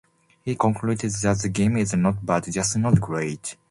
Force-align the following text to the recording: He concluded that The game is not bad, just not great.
He 0.41 0.55
concluded 0.55 1.11
that 1.11 1.43
The 1.43 1.49
game 1.49 1.77
is 1.77 1.93
not 1.93 2.25
bad, 2.25 2.51
just 2.51 2.75
not 2.75 2.99
great. 2.99 3.55